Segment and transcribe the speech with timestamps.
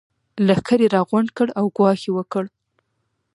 [0.47, 2.43] لښکر يې راغونډ کړ او ګواښ يې وکړ.